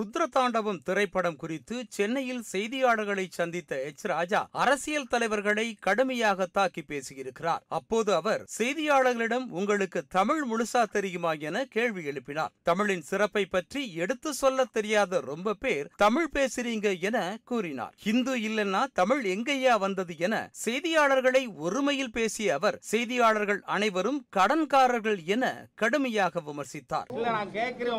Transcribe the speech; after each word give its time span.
ருத்ரதாண்டவம் 0.00 0.82
திரைப்படம் 0.82 1.36
குறித்து 1.36 1.84
சென்னையில் 1.88 2.44
செய்தியாளர்களை 2.52 3.24
சந்தித்த 3.30 3.80
எச். 3.82 4.04
ராஜா 4.04 4.48
அரசியல் 4.50 5.06
தலைவர்களை 5.06 5.76
கடுமையாக 5.80 6.46
தாக்கி 6.46 6.84
பேசியிருக்கிறார். 6.88 7.62
அப்போது 7.68 8.14
அவர் 8.14 8.44
செய்தியாளர்களிடம் 8.58 9.46
உங்களுக்கு 9.60 10.02
தமிழ் 10.08 10.42
முழுசா 10.50 10.82
தெரியுமா 10.96 11.32
என 11.32 11.64
கேள்வி 11.64 12.04
எழுப்பினார். 12.10 12.52
தமிழின் 12.62 13.04
சிறப்பை 13.10 13.44
பற்றி 13.44 13.82
எடுத்து 13.94 14.32
சொல்ல 14.34 14.64
தெரியாத 14.64 15.20
ரொம்ப 15.20 15.54
பேர் 15.54 15.90
தமிழ் 15.96 16.30
பேசுறீங்க 16.34 17.00
என 17.00 17.38
கூறினார். 17.44 17.94
ஹிந்து 18.06 18.34
இல்லைன்னா 18.48 18.82
தமிழ் 18.92 19.24
எங்கேயா 19.34 19.78
வந்தது 19.78 20.16
என 20.18 20.50
செய்தியாளர்களை 20.64 21.44
ஒருமையில் 21.66 22.14
பேசிய 22.18 22.54
அவர் 22.54 22.78
செய்தியாளர்கள் 22.92 23.60
அனைவரும் 23.76 24.20
கடன்காரர்கள் 24.36 25.20
என 25.24 25.44
கடுமையாக 25.74 26.42
விமர்சித்தார். 26.48 27.08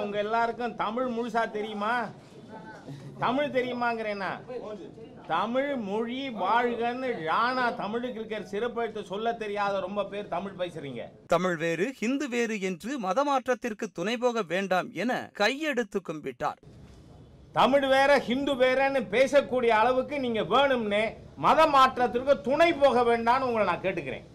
உங்க 0.03 0.17
எல்லாருக்கும் 0.25 0.75
தமிழ் 0.75 1.09
முழுசா 1.17 1.43
தெரியுமா? 1.57 1.90
தமிழ் 3.23 3.53
தெரியுமாங்கிறேன்னா 3.55 4.29
தமிழ் 5.27 5.75
மொழி 5.89 6.21
வாழ்கன்னு 6.29 7.09
ராணா 7.27 7.65
தமிழுக்கு 7.75 8.19
இருக்கிற 8.19 8.43
சிறப்பெழுத்து 8.53 9.01
சொல்ல 9.11 9.33
தெரியாத 9.33 9.73
ரொம்ப 9.79 10.05
பேர் 10.05 10.31
தமிழ் 10.33 10.57
பேசுறீங்க. 10.61 11.01
தமிழ் 11.33 11.57
வேறு 11.63 11.85
ஹிந்து 11.99 12.27
வேறு 12.29 12.55
என்று 12.69 12.91
மதமாற்றத்திற்கு 13.07 13.87
துணை 13.93 14.15
போக 14.17 14.41
வேண்டாம் 14.53 14.89
என 15.03 15.11
கையெடுத்து 15.39 16.01
கும்பிட்டார். 16.09 16.59
தமிழ் 17.59 17.87
வேற 17.87 18.11
ஹிந்து 18.27 18.53
வேறன்னு 18.55 18.99
பேசக்கூடிய 19.15 19.71
அளவுக்கு 19.81 20.17
நீங்க 20.19 20.41
வேணும்னே 20.55 21.03
மத 21.45 21.67
மாற்றத்திற்கு 21.75 22.35
துணை 22.41 22.69
போக 22.83 23.01
வேண்டாம்னு 23.09 23.47
உங்களை 23.49 23.65
நான் 23.71 23.85
கேட்டுக்கிறேன். 23.85 24.27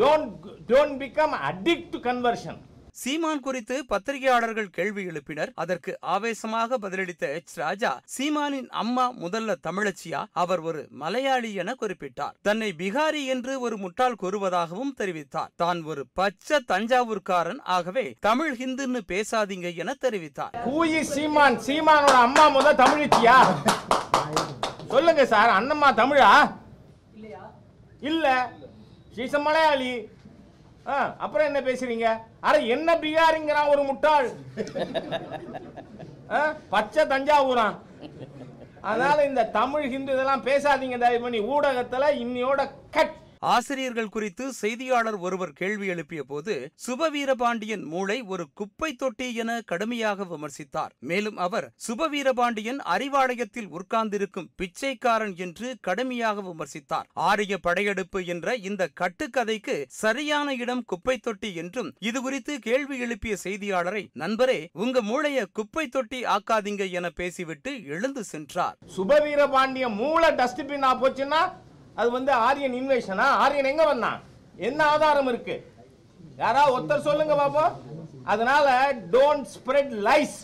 Don't 0.00 0.28
don't 0.70 0.98
become 1.02 1.34
addict 1.48 1.90
to 1.94 1.98
conversion 2.10 2.60
Seeman 2.94 3.40
குறித்து 3.40 3.84
பத்திரிகையாளர்கள் 3.88 4.70
கேள்வி 4.70 5.04
எழுப்பினர். 5.04 5.52
அதற்கு 5.54 5.98
ஆவேசமாக 6.00 6.78
பதிலளித்த 6.78 7.18
எச். 7.18 7.58
ராஜா 7.58 8.00
சீமானின் 8.18 8.68
அம்மா 8.68 9.12
முதல்ல 9.12 9.54
தமிழச்சியா? 9.62 10.24
அவர் 10.32 10.60
ஒரு 10.60 10.86
மலையாளி 10.90 11.54
என 11.54 11.74
குறிப்பிட்டார். 11.80 12.32
தன்னை 12.42 12.74
பிகாரி 12.78 13.24
என்று 13.24 13.60
ஒரு 13.60 13.76
முட்டாள் 13.76 14.16
கூறுவதாகவும் 14.22 14.94
தெரிவித்தார். 14.96 15.50
தான் 15.56 15.82
ஒரு 15.82 16.06
பச்சை 16.12 16.60
தஞ்சாவூர்காரன் 16.60 17.60
ஆகவே 17.62 18.14
தமிழ் 18.20 18.52
ஹிந்துன்னு 18.52 19.00
பேசாதீங்க 19.08 19.76
என 19.76 19.94
தெரிவித்தார். 20.00 21.00
சீமான் 21.00 21.58
சீமானோட 21.58 22.18
அம்மா 22.26 22.48
முதல் 22.48 22.76
தமிழச்சியா? 22.76 23.36
சொல்லுங்க 24.88 25.26
சார் 25.26 25.62
அண்ணம்மா 25.62 25.90
தமிழா? 26.00 26.60
இல்ல. 28.00 28.52
மலையாளி. 29.38 30.08
அப்புறம் 30.84 31.46
என்ன 31.46 31.60
பேசுறீங்க? 31.60 32.06
அட 32.40 32.58
என்ன 32.58 32.94
பிகாரிங்கிறான் 32.94 33.68
ஒரு 33.68 33.82
முட்டாள். 33.82 34.28
பச்சை 36.68 37.04
தஞ்சாவூரான். 37.04 37.76
அதனால 38.80 39.24
இந்த 39.24 39.44
தமிழ் 39.44 39.88
ஹிந்து 39.88 40.12
இதெல்லாம் 40.12 40.44
பேசாதீங்க 40.44 40.98
தயவு 40.98 41.22
பண்ணி 41.22 41.40
ஊடகத்துல 41.40 42.04
இன்னையோட 42.24 42.70
கட். 42.90 43.20
ஆசிரியர்கள் 43.42 44.08
குறித்து 44.08 44.52
செய்தியாளர் 44.52 45.18
ஒருவர் 45.18 45.52
கேள்வி 45.52 45.86
எழுப்பிய 45.86 46.22
போது 46.22 46.72
சுபவீரபாண்டியன் 46.86 47.84
மூளை 47.84 48.22
ஒரு 48.22 48.48
குப்பை 48.54 48.92
தொட்டி 48.92 49.34
என 49.34 49.60
கடுமையாக 49.60 50.24
விமர்சித்தார். 50.24 50.92
மேலும் 50.98 51.36
அவர் 51.36 51.72
சுபவீரபாண்டியன் 51.88 52.78
அறிவாலயத்தில் 52.84 53.66
உட்கார்ந்திருக்கும் 53.66 54.48
பிச்சைக்காரன் 54.56 55.34
என்று 55.36 55.76
கடுமையாக 55.80 56.42
விமர்சித்தார். 56.42 57.08
ஆரிய 57.12 57.58
படையெடுப்பு 57.58 58.26
என்ற 58.26 58.54
இந்த 58.54 58.88
கட்டுக்கதைக்கு 59.00 59.84
சரியான 59.88 60.54
இடம் 60.54 60.84
குப்பை 60.84 61.18
தொட்டி 61.18 61.54
என்றும் 61.54 61.92
இது 61.98 62.22
குறித்து 62.22 62.58
கேள்வி 62.58 62.98
எழுப்பிய 62.98 63.36
செய்தியாளரை 63.44 64.06
நண்பரே 64.18 64.68
உங்க 64.72 65.02
மூளைய 65.02 65.46
குப்பை 65.52 65.88
தொட்டி 65.88 66.24
ஆக்காதீங்க 66.24 66.90
என 66.90 67.10
பேசிவிட்டு 67.10 67.84
எழுந்து 67.84 68.24
சென்றார். 68.24 68.78
சுபவீரபாண்டிய 68.96 69.94
மூளை 69.94 70.30
டஸ்ட்பின் 70.30 70.90
போச்சுன்னா 71.02 71.52
அது 71.94 72.10
வந்து 72.10 72.32
ஆரியன் 72.32 72.72
இன்வேஷனா 72.72 73.26
ஆரியன் 73.44 73.64
எங்க 73.64 73.84
வந்தான்? 73.84 74.22
என்ன 74.56 74.84
ஆதாரம் 74.84 75.26
இருக்கு? 75.26 75.72
யாராவது 76.36 76.72
ஒருத்தர் 76.78 77.06
சொல்லுங்க 77.08 77.34
பாப்போம். 77.34 77.72
அதனால 78.24 78.92
டோன்ட் 79.10 79.46
ஸ்ப்ரெட் 79.54 79.92
லைஸ் 80.08 80.36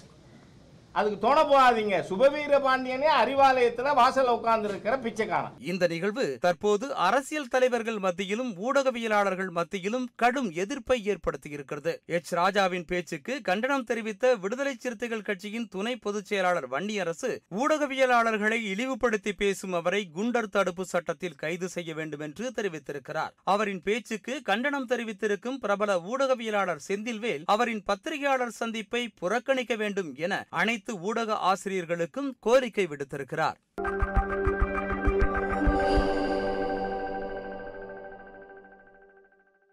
அதுக்கு 0.99 1.19
தோண 1.19 1.39
போகாதீங்க. 1.43 1.97
சுபவீர 2.11 2.59
பாண்டியனே 2.67 3.09
அறிவாலயத்துல 3.21 3.95
வாசல் 3.95 4.29
உட்கார்ந்து 4.29 4.69
இருக்கிற 4.69 4.95
பிச்சைக்காரன். 4.99 5.55
இந்த 5.73 5.87
நிகழ்வு 5.87 6.25
தற்போது 6.41 6.95
அரசியல் 6.95 7.49
தலைவர்கள் 7.49 7.99
மத்தியிலும் 7.99 8.53
ஊடகவியலாளர்கள் 8.67 9.51
மத்தியிலும் 9.59 10.07
கடும் 10.15 10.51
எதிர்ப்பை 10.63 10.99
ஏற்படுத்தியிருக்கிறது 11.13 11.93
எச். 12.07 12.33
ராஜாவின் 12.33 12.85
பேச்சுக்கு 12.85 13.41
கண்டனம் 13.41 13.85
தெரிவித்த 13.85 14.35
விடுதலை 14.35 14.75
சிறுத்தைகள் 14.79 15.23
கட்சியின் 15.23 15.69
துணை 15.69 15.97
பொதுச் 15.97 16.25
செயலாளர் 16.25 16.69
வன்னியரசு 16.71 17.31
ஊடகவியலாளர்களை 17.59 18.59
இழிவுபடுத்தி 18.73 19.33
பேசும் 19.33 19.73
அவரை 19.73 20.03
குண்டர் 20.17 20.53
தடுப்பு 20.57 20.85
சட்டத்தில் 20.85 21.39
கைது 21.45 21.69
செய்ய 21.69 21.95
வேண்டும் 21.95 22.21
என்று 22.21 22.53
தெரிவித்திருக்கிறார். 22.57 23.35
அவரின் 23.45 23.83
பேச்சுக்கு 23.83 24.43
கண்டனம் 24.43 24.89
தெரிவித்திருக்கும் 24.89 25.61
பிரபல 25.61 26.01
ஊடகவியலாளர் 26.11 26.85
செந்தில்வேல் 26.89 27.43
அவரின் 27.45 27.83
பத்திரிகையாளர் 27.83 28.59
சந்திப்பை 28.61 29.03
புறக்கணிக்க 29.21 29.75
வேண்டும் 29.77 30.13
என 30.27 30.47
அனைத்து 30.51 30.88
அனைத்து 30.89 31.07
ஊடக 31.09 31.33
ஆசிரியர்களுக்கும் 31.51 32.29
கோரிக்கை 32.41 32.85
விடுத்திருக்கிறார். 32.87 33.59